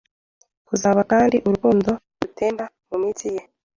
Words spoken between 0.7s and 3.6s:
zuba kandi urukundo rutemba mu mitsi ye